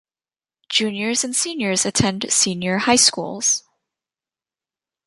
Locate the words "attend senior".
1.85-2.79